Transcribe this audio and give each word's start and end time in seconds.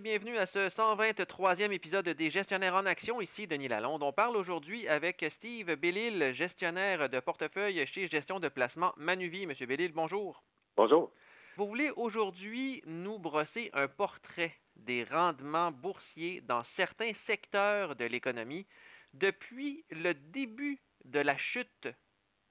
et 0.00 0.02
bienvenue 0.02 0.38
à 0.38 0.46
ce 0.46 0.70
123e 0.70 1.72
épisode 1.72 2.08
des 2.08 2.30
Gestionnaires 2.30 2.74
en 2.74 2.86
Action. 2.86 3.20
Ici 3.20 3.46
Denis 3.46 3.68
Lalonde. 3.68 4.02
On 4.02 4.12
parle 4.12 4.34
aujourd'hui 4.34 4.88
avec 4.88 5.22
Steve 5.36 5.74
Bellil, 5.74 6.32
gestionnaire 6.34 7.10
de 7.10 7.20
portefeuille 7.20 7.86
chez 7.88 8.08
Gestion 8.08 8.40
de 8.40 8.48
placement 8.48 8.94
Manuvie. 8.96 9.46
Monsieur 9.46 9.66
Bellil, 9.66 9.92
bonjour. 9.92 10.42
Bonjour. 10.76 11.10
Vous 11.56 11.66
voulez 11.66 11.90
aujourd'hui 11.96 12.82
nous 12.86 13.18
brosser 13.18 13.68
un 13.74 13.88
portrait 13.88 14.54
des 14.76 15.04
rendements 15.04 15.70
boursiers 15.70 16.40
dans 16.42 16.62
certains 16.76 17.12
secteurs 17.26 17.94
de 17.94 18.06
l'économie 18.06 18.66
depuis 19.12 19.84
le 19.90 20.14
début 20.14 20.78
de 21.04 21.20
la 21.20 21.36
chute 21.36 21.88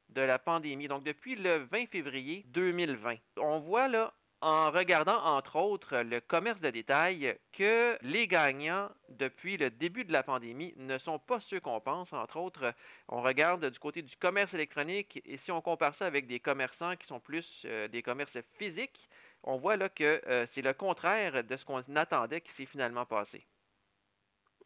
de 0.09 0.21
la 0.21 0.37
pandémie, 0.37 0.87
donc 0.87 1.03
depuis 1.03 1.35
le 1.35 1.67
20 1.71 1.87
février 1.87 2.43
2020. 2.49 3.15
On 3.37 3.59
voit 3.59 3.87
là 3.87 4.13
en 4.41 4.71
regardant 4.71 5.21
entre 5.25 5.57
autres 5.57 5.97
le 5.97 6.21
commerce 6.21 6.59
de 6.61 6.69
détail 6.69 7.37
que 7.53 7.97
les 8.01 8.27
gagnants 8.27 8.89
depuis 9.09 9.57
le 9.57 9.69
début 9.69 10.05
de 10.05 10.13
la 10.13 10.23
pandémie 10.23 10.73
ne 10.77 10.97
sont 10.99 11.19
pas 11.19 11.39
ceux 11.49 11.59
qu'on 11.59 11.81
pense. 11.81 12.11
Entre 12.13 12.37
autres, 12.37 12.73
on 13.09 13.21
regarde 13.21 13.65
du 13.65 13.79
côté 13.79 14.01
du 14.01 14.15
commerce 14.17 14.53
électronique 14.53 15.21
et 15.25 15.37
si 15.43 15.51
on 15.51 15.61
compare 15.61 15.95
ça 15.97 16.05
avec 16.05 16.27
des 16.27 16.39
commerçants 16.39 16.95
qui 16.95 17.07
sont 17.07 17.19
plus 17.19 17.45
euh, 17.65 17.87
des 17.89 18.01
commerces 18.01 18.37
physiques, 18.57 18.99
on 19.43 19.57
voit 19.57 19.77
là 19.77 19.89
que 19.89 20.21
euh, 20.27 20.45
c'est 20.53 20.61
le 20.61 20.73
contraire 20.73 21.43
de 21.43 21.57
ce 21.57 21.65
qu'on 21.65 21.83
attendait 21.95 22.41
qui 22.41 22.51
s'est 22.57 22.65
finalement 22.65 23.05
passé. 23.05 23.43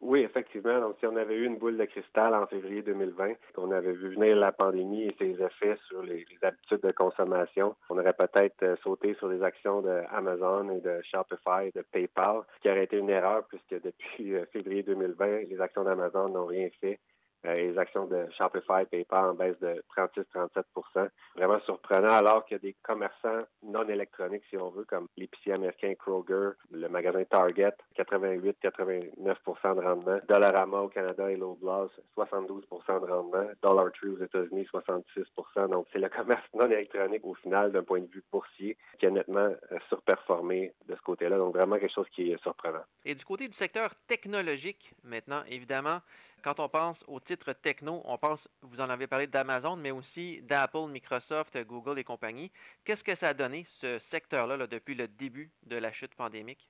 Oui, 0.00 0.20
effectivement. 0.20 0.80
Donc, 0.80 0.96
si 0.98 1.06
on 1.06 1.16
avait 1.16 1.34
eu 1.34 1.46
une 1.46 1.56
boule 1.56 1.78
de 1.78 1.84
cristal 1.84 2.34
en 2.34 2.46
février 2.46 2.82
2020, 2.82 3.34
qu'on 3.54 3.70
avait 3.70 3.92
vu 3.92 4.14
venir 4.14 4.36
la 4.36 4.52
pandémie 4.52 5.04
et 5.04 5.16
ses 5.18 5.42
effets 5.42 5.78
sur 5.88 6.02
les, 6.02 6.26
habitudes 6.42 6.82
de 6.82 6.92
consommation, 6.92 7.74
on 7.88 7.98
aurait 7.98 8.12
peut-être 8.12 8.62
euh, 8.62 8.76
sauté 8.82 9.14
sur 9.14 9.28
les 9.28 9.42
actions 9.42 9.80
de 9.80 10.02
Amazon 10.10 10.68
et 10.70 10.80
de 10.80 11.00
Shopify, 11.02 11.70
de 11.74 11.82
PayPal, 11.92 12.42
ce 12.56 12.60
qui 12.60 12.70
aurait 12.70 12.84
été 12.84 12.98
une 12.98 13.08
erreur 13.08 13.46
puisque 13.48 13.82
depuis 13.82 14.34
euh, 14.34 14.44
février 14.52 14.82
2020, 14.82 15.48
les 15.48 15.60
actions 15.60 15.84
d'Amazon 15.84 16.28
n'ont 16.28 16.46
rien 16.46 16.68
fait 16.80 16.98
les 17.44 17.78
actions 17.78 18.06
de 18.06 18.26
Shopify, 18.36 18.84
PayPal 18.90 19.30
en 19.30 19.34
baisse 19.34 19.58
de 19.60 19.82
36-37 19.96 21.10
Vraiment 21.36 21.60
surprenant, 21.60 22.14
alors 22.14 22.44
qu'il 22.44 22.56
y 22.56 22.60
a 22.60 22.60
des 22.60 22.76
commerçants 22.82 23.42
non 23.62 23.86
électroniques, 23.88 24.44
si 24.48 24.56
on 24.56 24.70
veut, 24.70 24.84
comme 24.84 25.08
l'épicier 25.16 25.52
américain 25.52 25.94
Kroger, 25.98 26.50
le 26.70 26.88
magasin 26.88 27.24
Target, 27.24 27.74
88-89% 27.98 29.76
de 29.76 29.80
rendement. 29.80 30.18
Dollarama 30.28 30.80
au 30.80 30.88
Canada 30.88 31.30
et 31.30 31.36
Loblaws, 31.36 31.90
72% 32.16 33.00
de 33.00 33.12
rendement. 33.12 33.46
Dollar 33.62 33.92
Tree 33.92 34.08
aux 34.08 34.22
États-Unis, 34.22 34.66
66% 34.72 35.68
Donc, 35.68 35.86
c'est 35.92 35.98
le 35.98 36.08
commerce 36.08 36.44
non 36.54 36.70
électronique, 36.70 37.24
au 37.24 37.34
final, 37.34 37.72
d'un 37.72 37.82
point 37.82 38.00
de 38.00 38.06
vue 38.06 38.24
boursier, 38.32 38.76
qui 38.98 39.06
a 39.06 39.10
nettement 39.10 39.54
euh, 39.72 39.78
surperformé 39.88 40.72
de 40.88 40.94
ce 40.94 41.00
côté-là. 41.02 41.36
Donc, 41.36 41.54
vraiment 41.54 41.78
quelque 41.78 41.94
chose 41.94 42.08
qui 42.14 42.32
est 42.32 42.42
surprenant. 42.42 42.84
Et 43.04 43.14
du 43.14 43.24
côté 43.24 43.48
du 43.48 43.56
secteur 43.56 43.94
technologique, 44.08 44.94
maintenant, 45.02 45.42
évidemment, 45.48 46.00
quand 46.44 46.60
on 46.60 46.68
pense 46.68 47.02
aux 47.08 47.20
titres 47.20 47.54
techno, 47.54 48.02
on 48.04 48.18
pense, 48.18 48.38
vous 48.60 48.80
en 48.80 48.90
avez 48.90 49.06
parlé 49.06 49.26
d'Amazon, 49.26 49.76
mais 49.76 49.90
aussi 49.90 50.42
d'Apple, 50.42 50.88
Microsoft, 50.90 51.56
Google 51.66 51.98
et 51.98 52.04
compagnie. 52.04 52.52
Qu'est-ce 52.84 53.02
que 53.02 53.16
ça 53.16 53.28
a 53.28 53.34
donné, 53.34 53.66
ce 53.80 53.98
secteur-là, 54.10 54.66
depuis 54.66 54.94
le 54.94 55.08
début 55.08 55.50
de 55.62 55.76
la 55.76 55.90
chute 55.90 56.14
pandémique? 56.14 56.68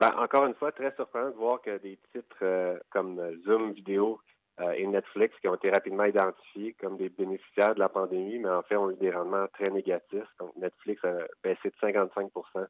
Ben, 0.00 0.14
encore 0.16 0.46
une 0.46 0.54
fois, 0.54 0.72
très 0.72 0.92
surprenant 0.94 1.28
de 1.28 1.34
voir 1.34 1.60
que 1.60 1.76
des 1.78 1.98
titres 2.12 2.36
euh, 2.42 2.78
comme 2.90 3.20
Zoom 3.44 3.72
Vidéo 3.72 4.18
euh, 4.60 4.72
et 4.72 4.86
Netflix, 4.86 5.38
qui 5.40 5.48
ont 5.48 5.54
été 5.54 5.70
rapidement 5.70 6.04
identifiés 6.04 6.74
comme 6.80 6.96
des 6.96 7.10
bénéficiaires 7.10 7.74
de 7.74 7.80
la 7.80 7.90
pandémie, 7.90 8.38
mais 8.38 8.48
en 8.48 8.62
fait 8.62 8.76
ont 8.76 8.90
eu 8.90 8.96
des 8.96 9.10
rendements 9.10 9.46
très 9.48 9.68
négatifs. 9.68 10.28
Donc, 10.40 10.56
Netflix 10.56 11.04
a 11.04 11.18
baissé 11.44 11.68
de 11.68 11.76
55% 11.86 12.66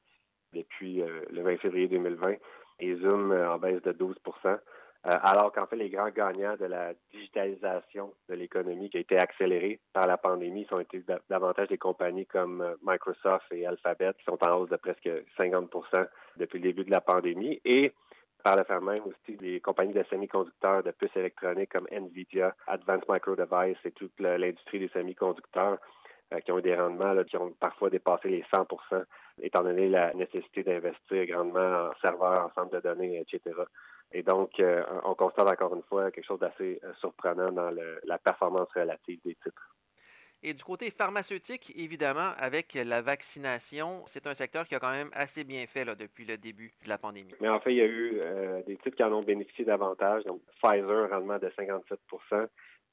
depuis 0.53 1.01
euh, 1.01 1.25
le 1.31 1.43
20 1.43 1.59
février 1.59 1.87
2020 1.87 2.35
et 2.81 2.97
Zoom 2.97 3.33
en 3.33 3.59
baisse 3.59 3.83
de 3.83 3.93
12 3.93 4.17
euh, 4.45 4.57
alors 5.05 5.53
qu'en 5.53 5.67
fait, 5.67 5.77
les 5.77 5.91
grands 5.91 6.11
gagnants 6.11 6.57
de 6.57 6.67
la 6.67 6.93
digitalisation 7.13 8.15
de 8.29 8.35
l'économie 8.35 8.89
qui 8.89 8.99
a 8.99 9.01
été 9.01 9.19
accélérée 9.19 9.81
par 9.93 10.07
la 10.07 10.17
pandémie 10.17 10.65
sont 10.67 10.79
été 10.79 11.03
davantage 11.29 11.69
des 11.69 11.79
compagnies 11.79 12.27
comme 12.27 12.61
euh, 12.61 12.77
Microsoft 12.83 13.47
et 13.51 13.67
Alphabet 13.67 14.13
qui 14.19 14.25
sont 14.25 14.43
en 14.45 14.57
hausse 14.57 14.71
de 14.71 14.77
presque 14.77 15.11
50% 15.37 16.07
depuis 16.37 16.59
le 16.59 16.69
début 16.69 16.85
de 16.85 16.91
la 16.93 17.01
pandémie 17.01 17.61
et 17.65 17.93
par 18.45 18.57
le 18.57 18.65
fait 18.65 18.81
même 18.81 19.03
aussi 19.05 19.37
des 19.37 19.61
compagnies 19.61 19.93
de 19.93 20.05
semi-conducteurs 20.05 20.83
de 20.85 20.93
puces 20.93 21.17
électroniques 21.17 21.73
comme 21.73 21.89
Nvidia, 21.91 22.55
Advanced 22.69 23.09
Micro 23.09 23.35
Device 23.35 23.79
et 23.85 23.93
toute 23.93 24.19
l'industrie 24.21 24.81
des 24.81 24.89
semi-conducteurs 24.89 25.79
euh, 26.33 26.39
qui 26.41 26.53
ont 26.53 26.59
eu 26.61 26.63
des 26.63 26.77
rendements 26.77 27.25
qui 27.25 27.37
ont 27.37 27.53
parfois 27.59 27.91
dépassé 27.91 28.29
les 28.29 28.43
100% 28.43 29.05
étant 29.41 29.65
donné 29.65 29.89
la 29.89 30.15
nécessité 30.15 30.63
d'investir 30.63 31.27
grandement 31.27 31.89
en 31.89 31.93
serveurs, 32.01 32.47
en 32.47 32.53
centres 32.55 32.77
de 32.77 32.81
données, 32.81 33.19
etc. 33.19 33.53
Et 34.13 34.23
donc, 34.23 34.61
euh, 34.61 34.85
on 35.05 35.15
constate 35.15 35.49
encore 35.49 35.75
une 35.75 35.83
fois 35.83 36.11
quelque 36.11 36.27
chose 36.27 36.41
d'assez 36.41 36.81
euh, 36.85 36.93
surprenant 37.01 37.51
dans 37.51 37.71
la 38.05 38.19
performance 38.19 38.69
relative 38.75 39.21
des 39.25 39.35
titres. 39.37 39.73
Et 40.45 40.55
du 40.55 40.65
côté 40.65 40.91
pharmaceutique, 40.91 41.73
évidemment, 41.77 42.33
avec 42.37 42.75
la 42.75 43.01
vaccination, 43.01 44.05
c'est 44.13 44.27
un 44.27 44.35
secteur 44.35 44.67
qui 44.67 44.75
a 44.75 44.81
quand 44.81 44.91
même 44.91 45.11
assez 45.13 45.45
bien 45.45 45.65
fait 45.69 45.85
là, 45.85 45.95
depuis 45.95 46.25
le 46.25 46.37
début 46.37 46.73
de 46.83 46.89
la 46.89 46.99
pandémie. 46.99 47.33
Mais 47.41 47.49
en 47.49 47.61
fait, 47.61 47.71
il 47.71 47.77
y 47.77 47.81
a 47.81 47.87
eu 47.87 48.19
euh, 48.19 48.61
des 48.67 48.77
titres 48.77 48.97
qui 48.97 49.05
en 49.05 49.13
ont 49.13 49.23
bénéficié 49.23 49.65
davantage. 49.65 50.25
Donc, 50.25 50.41
Pfizer, 50.61 51.11
rendement 51.11 51.39
de 51.39 51.49
57 51.55 52.01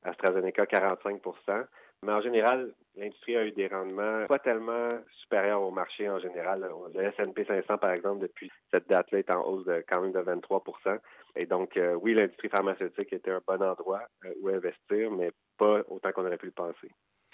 AstraZeneca, 0.04 0.66
45% 0.66 1.68
mais 2.04 2.14
en 2.14 2.22
général, 2.22 2.74
l'industrie 2.96 3.36
a 3.36 3.46
eu 3.46 3.52
des 3.52 3.68
rendements 3.68 4.26
pas 4.28 4.40
tellement 4.40 5.00
supérieurs 5.22 5.62
au 5.62 5.72
marché 5.72 6.10
en 6.10 6.20
général. 6.20 6.70
Le 6.94 7.04
S&P 7.04 7.44
500, 7.44 7.78
par 7.78 7.92
exemple, 7.92 8.22
depuis 8.22 8.50
cette 8.72 8.88
date-là, 8.88 9.20
est 9.20 9.32
en 9.32 9.46
hausse 9.46 9.66
de 9.66 9.84
quand 9.88 10.02
même 10.02 10.14
de 10.14 10.20
23% 10.20 10.98
Et 11.36 11.46
donc, 11.46 11.76
euh, 11.76 11.96
oui, 11.96 12.14
l'industrie 12.14 12.50
pharmaceutique 12.50 13.12
était 13.12 13.32
un 13.32 13.42
bon 13.46 13.62
endroit 13.62 14.04
euh, 14.26 14.34
où 14.42 14.50
investir, 14.50 15.12
mais 15.12 15.32
pas 15.58 15.82
autant 15.90 16.12
qu'on 16.12 16.26
aurait 16.26 16.38
pu 16.38 16.48
le 16.48 16.52
penser. 16.54 16.90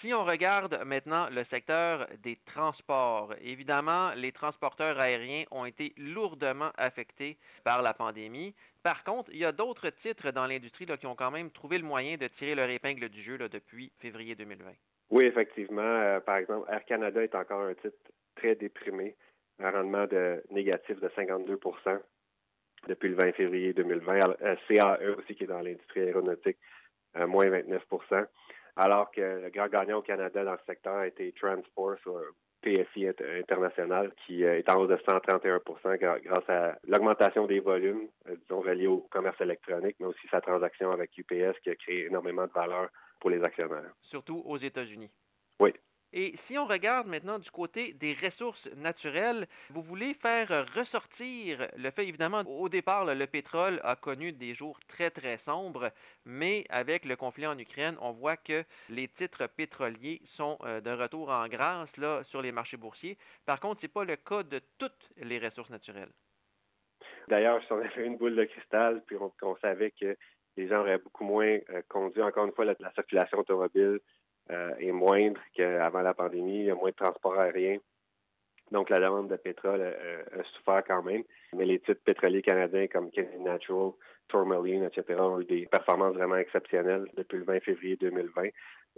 Si 0.06 0.14
on 0.14 0.24
regarde 0.24 0.80
maintenant 0.86 1.28
le 1.30 1.42
secteur 1.46 2.06
des 2.22 2.38
transports, 2.46 3.34
évidemment, 3.42 4.12
les 4.14 4.30
transporteurs 4.30 5.00
aériens 5.00 5.42
ont 5.50 5.64
été 5.64 5.94
lourdement 5.96 6.70
affectés 6.78 7.36
par 7.64 7.82
la 7.82 7.92
pandémie. 7.92 8.54
Par 8.84 9.02
contre, 9.02 9.30
il 9.32 9.38
y 9.38 9.44
a 9.44 9.50
d'autres 9.50 9.90
titres 10.02 10.30
dans 10.30 10.46
l'industrie 10.46 10.86
qui 10.86 11.06
ont 11.08 11.16
quand 11.16 11.32
même 11.32 11.50
trouvé 11.50 11.78
le 11.78 11.84
moyen 11.84 12.16
de 12.18 12.28
tirer 12.28 12.54
leur 12.54 12.70
épingle 12.70 13.08
du 13.08 13.20
jeu 13.20 13.36
depuis 13.36 13.90
février 13.98 14.36
2020. 14.36 14.70
Oui, 15.10 15.24
effectivement. 15.24 15.82
Euh, 15.82 16.20
par 16.20 16.36
exemple, 16.36 16.70
Air 16.70 16.84
Canada 16.84 17.20
est 17.20 17.34
encore 17.34 17.62
un 17.62 17.74
titre 17.74 17.98
très 18.36 18.54
déprimé, 18.54 19.16
un 19.58 19.72
rendement 19.72 20.06
de 20.06 20.40
négatif 20.52 21.00
de 21.00 21.08
52% 21.08 21.98
depuis 22.86 23.08
le 23.08 23.16
20 23.16 23.32
février 23.32 23.72
2020. 23.72 24.36
CAE 24.68 25.16
aussi, 25.18 25.34
qui 25.34 25.42
est 25.42 25.48
dans 25.48 25.62
l'industrie 25.62 26.02
aéronautique, 26.02 26.58
euh, 27.16 27.26
moins 27.26 27.50
29 27.50 27.82
alors 28.76 29.10
que 29.10 29.42
le 29.42 29.50
grand 29.50 29.68
gagnant 29.68 29.98
au 29.98 30.02
Canada 30.02 30.44
dans 30.44 30.56
ce 30.58 30.64
secteur 30.64 30.96
a 30.96 31.06
été 31.06 31.32
Transport, 31.32 31.96
PSI 32.62 33.06
international, 33.38 34.12
qui 34.26 34.44
euh, 34.44 34.58
est 34.58 34.68
en 34.68 34.80
hausse 34.80 34.88
de 34.88 34.96
131% 34.96 36.22
grâce 36.22 36.48
à 36.48 36.78
l'augmentation 36.86 37.46
des 37.46 37.60
volumes, 37.60 38.08
euh, 38.28 38.36
disons, 38.42 38.60
reliés 38.60 38.88
au 38.88 39.06
commerce 39.10 39.40
électronique, 39.40 39.96
mais 40.00 40.06
aussi 40.06 40.26
sa 40.30 40.40
transaction 40.40 40.90
avec 40.90 41.16
UPS 41.16 41.58
qui 41.62 41.70
a 41.70 41.76
créé 41.76 42.06
énormément 42.06 42.46
de 42.46 42.52
valeur 42.52 42.88
pour 43.20 43.30
les 43.30 43.42
actionnaires. 43.44 43.92
Surtout 44.02 44.42
aux 44.44 44.58
États-Unis. 44.58 45.10
Oui. 45.60 45.72
Et 46.12 46.34
si 46.46 46.56
on 46.56 46.66
regarde 46.66 47.08
maintenant 47.08 47.38
du 47.38 47.50
côté 47.50 47.92
des 47.94 48.16
ressources 48.22 48.66
naturelles, 48.76 49.46
vous 49.70 49.82
voulez 49.82 50.14
faire 50.14 50.66
ressortir 50.74 51.68
le 51.76 51.90
fait, 51.90 52.06
évidemment, 52.06 52.42
au 52.46 52.68
départ, 52.68 53.04
le 53.04 53.26
pétrole 53.26 53.80
a 53.82 53.96
connu 53.96 54.32
des 54.32 54.54
jours 54.54 54.78
très, 54.88 55.10
très 55.10 55.38
sombres, 55.38 55.90
mais 56.24 56.64
avec 56.68 57.04
le 57.04 57.16
conflit 57.16 57.46
en 57.46 57.58
Ukraine, 57.58 57.96
on 58.00 58.12
voit 58.12 58.36
que 58.36 58.64
les 58.88 59.08
titres 59.08 59.46
pétroliers 59.46 60.22
sont 60.36 60.58
euh, 60.62 60.80
de 60.80 60.90
retour 60.90 61.28
en 61.30 61.48
grâce 61.48 61.94
là, 61.96 62.22
sur 62.24 62.40
les 62.40 62.52
marchés 62.52 62.76
boursiers. 62.76 63.18
Par 63.44 63.60
contre, 63.60 63.80
ce 63.80 63.86
n'est 63.86 63.92
pas 63.92 64.04
le 64.04 64.16
cas 64.16 64.42
de 64.42 64.60
toutes 64.78 65.10
les 65.16 65.38
ressources 65.38 65.70
naturelles. 65.70 66.12
D'ailleurs, 67.28 67.62
si 67.64 67.72
on 67.72 67.80
avait 67.80 68.06
une 68.06 68.16
boule 68.16 68.36
de 68.36 68.44
cristal, 68.44 69.02
puis 69.06 69.16
on, 69.42 69.56
savait 69.56 69.90
que 69.90 70.16
les 70.56 70.68
gens 70.68 70.80
auraient 70.80 70.98
beaucoup 70.98 71.24
moins 71.24 71.58
euh, 71.70 71.82
conduit, 71.88 72.22
encore 72.22 72.46
une 72.46 72.52
fois, 72.52 72.64
la 72.64 72.92
circulation 72.94 73.38
automobile 73.38 73.98
euh, 73.98 73.98
est 74.48 74.92
moindre 74.92 75.40
qu'avant 75.54 76.02
la 76.02 76.14
pandémie. 76.14 76.60
Il 76.60 76.64
y 76.66 76.70
a 76.70 76.74
moins 76.74 76.90
de 76.90 76.94
transport 76.94 77.38
aérien. 77.38 77.78
Donc, 78.72 78.90
la 78.90 79.00
demande 79.00 79.28
de 79.28 79.36
pétrole 79.36 79.80
euh, 79.80 80.22
a 80.32 80.42
souffert 80.56 80.82
quand 80.86 81.02
même. 81.02 81.22
Mais 81.52 81.64
les 81.64 81.78
titres 81.78 82.02
pétroliers 82.04 82.42
canadiens 82.42 82.88
comme 82.88 83.10
Canadian 83.10 83.44
Natural, 83.44 83.92
Tourmaline, 84.28 84.84
etc. 84.84 85.20
ont 85.20 85.40
eu 85.40 85.44
des 85.44 85.66
performances 85.66 86.14
vraiment 86.14 86.36
exceptionnelles 86.36 87.06
depuis 87.16 87.38
le 87.38 87.44
20 87.44 87.60
février 87.60 87.96
2020. 87.96 88.48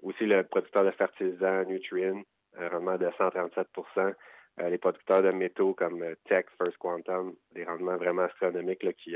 Aussi, 0.02 0.24
le 0.24 0.42
producteur 0.44 0.84
de 0.84 0.90
fertilisants 0.92 1.64
Nutrien, 1.64 2.22
un 2.56 2.68
rendement 2.68 2.96
de 2.96 3.06
137% 3.06 4.14
euh, 4.60 4.70
les 4.70 4.78
producteurs 4.78 5.22
de 5.22 5.30
métaux 5.30 5.74
comme 5.74 6.04
Tech, 6.24 6.46
First 6.56 6.78
Quantum, 6.78 7.34
des 7.52 7.64
rendements 7.64 7.96
vraiment 7.96 8.22
astronomiques 8.22 8.96
qui 8.96 9.14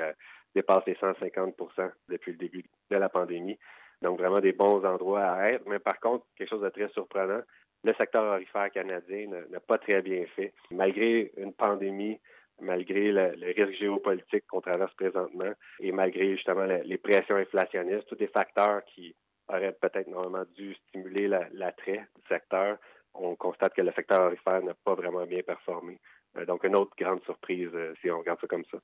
dépassent 0.54 0.86
les 0.86 0.94
150% 0.94 1.90
depuis 2.08 2.32
le 2.32 2.38
début 2.38 2.64
de 2.90 2.96
la 2.96 3.08
pandémie. 3.08 3.58
Donc, 4.02 4.18
vraiment 4.18 4.40
des 4.40 4.52
bons 4.52 4.84
endroits 4.84 5.24
à 5.24 5.50
être. 5.50 5.64
Mais 5.66 5.78
par 5.78 5.98
contre, 6.00 6.26
quelque 6.36 6.50
chose 6.50 6.62
de 6.62 6.68
très 6.68 6.88
surprenant, 6.88 7.40
le 7.84 7.94
secteur 7.94 8.24
orifère 8.24 8.70
canadien 8.70 9.28
n'a 9.50 9.60
pas 9.60 9.78
très 9.78 10.02
bien 10.02 10.24
fait. 10.36 10.52
Malgré 10.70 11.32
une 11.36 11.52
pandémie 11.52 12.18
malgré 12.60 13.12
le, 13.12 13.52
risque 13.54 13.78
géopolitique 13.78 14.46
qu'on 14.46 14.60
traverse 14.60 14.94
présentement 14.94 15.52
et 15.80 15.92
malgré 15.92 16.32
justement 16.36 16.64
les 16.64 16.98
pressions 16.98 17.36
inflationnistes, 17.36 18.06
tous 18.06 18.16
des 18.16 18.28
facteurs 18.28 18.84
qui 18.84 19.14
auraient 19.48 19.76
peut-être 19.80 20.08
normalement 20.08 20.44
dû 20.54 20.74
stimuler 20.88 21.28
l'attrait 21.52 22.06
du 22.16 22.22
secteur. 22.28 22.78
On 23.14 23.36
constate 23.36 23.74
que 23.74 23.82
le 23.82 23.92
secteur 23.92 24.26
aurifère 24.26 24.62
n'a 24.62 24.74
pas 24.74 24.94
vraiment 24.94 25.26
bien 25.26 25.42
performé. 25.42 25.98
Euh, 26.38 26.46
donc, 26.46 26.64
une 26.64 26.76
autre 26.76 26.94
grande 26.96 27.22
surprise 27.24 27.68
euh, 27.74 27.94
si 28.00 28.10
on 28.10 28.20
regarde 28.20 28.40
ça 28.40 28.46
comme 28.46 28.64
ça. 28.70 28.78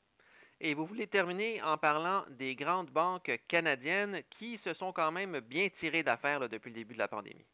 Et 0.60 0.74
vous 0.74 0.86
voulez 0.86 1.06
terminer 1.06 1.62
en 1.62 1.76
parlant 1.76 2.24
des 2.30 2.56
grandes 2.56 2.90
banques 2.90 3.30
canadiennes 3.46 4.22
qui 4.30 4.58
se 4.58 4.72
sont 4.74 4.92
quand 4.92 5.12
même 5.12 5.38
bien 5.40 5.68
tirées 5.78 6.02
d'affaires 6.02 6.48
depuis 6.48 6.70
le 6.70 6.76
début 6.76 6.94
de 6.94 6.98
la 6.98 7.06
pandémie? 7.06 7.46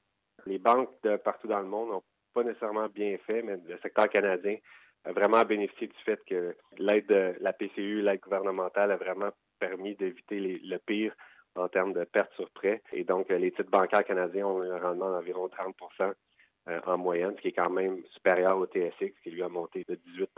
Les 0.47 0.59
banques 0.59 0.91
de 1.03 1.17
partout 1.17 1.49
dans 1.49 1.61
le 1.61 1.67
monde 1.67 1.91
n'ont 1.91 2.03
pas 2.33 2.43
nécessairement 2.43 2.89
bien 2.89 3.17
fait, 3.27 3.43
mais 3.43 3.57
le 3.69 3.79
secteur 3.79 4.09
canadien 4.09 4.57
a 5.05 5.13
vraiment 5.13 5.45
bénéficié 5.45 5.89
du 5.89 5.99
fait 6.05 6.21
que 6.27 6.57
l'aide 6.79 7.07
de 7.07 7.35
la 7.41 7.53
PCU, 7.53 8.01
l'aide 8.01 8.21
gouvernementale, 8.21 8.91
a 8.91 8.97
vraiment 8.97 9.31
permis 9.59 9.95
d'éviter 9.97 10.41
le 10.41 10.79
pire 10.79 11.15
en 11.57 11.69
termes 11.69 11.93
de 11.93 12.05
pertes 12.05 12.33
sur 12.35 12.51
prêt. 12.51 12.83
Et 12.93 13.05
donc, 13.05 13.29
les 13.29 13.53
titres 13.53 13.71
bancaires 13.71 14.05
canadiens 14.05 14.47
ont 14.47 14.63
un 14.63 14.79
rendement 14.79 15.11
d'environ 15.11 15.49
30% 15.49 16.13
euh, 16.69 16.81
en 16.87 16.99
moyenne, 16.99 17.35
ce 17.37 17.43
qui 17.43 17.49
est 17.49 17.53
quand 17.53 17.71
même 17.71 18.03
supérieur 18.15 18.57
au 18.59 18.67
TSX, 18.67 19.13
qui 19.23 19.31
lui 19.31 19.43
a 19.43 19.49
monté 19.49 19.85
de 19.87 19.95
18 19.95 20.31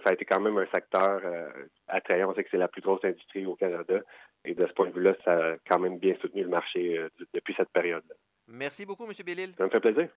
Donc, 0.00 0.04
ça 0.04 0.10
a 0.10 0.12
été 0.14 0.24
quand 0.24 0.40
même 0.40 0.56
un 0.56 0.66
secteur 0.68 1.20
euh, 1.24 1.50
attrayant. 1.86 2.30
On 2.30 2.34
sait 2.34 2.42
que 2.42 2.48
c'est 2.50 2.56
la 2.56 2.68
plus 2.68 2.80
grosse 2.80 3.04
industrie 3.04 3.44
au 3.44 3.54
Canada. 3.54 4.00
Et 4.46 4.54
de 4.54 4.66
ce 4.66 4.72
point 4.72 4.86
de 4.86 4.94
vue-là, 4.94 5.14
ça 5.26 5.32
a 5.32 5.56
quand 5.68 5.78
même 5.78 5.98
bien 5.98 6.14
soutenu 6.22 6.42
le 6.42 6.48
marché 6.48 6.96
euh, 6.96 7.10
depuis 7.34 7.52
cette 7.54 7.68
période-là. 7.68 8.14
Merci 8.48 8.86
beaucoup, 8.86 9.04
M. 9.04 9.12
Bellil. 9.22 9.52
Ça 9.58 9.64
me 9.64 9.68
fait 9.68 9.80
plaisir. 9.80 10.08